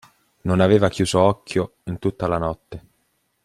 [0.45, 2.85] Non aveva chiuso occhio in tutta la notte.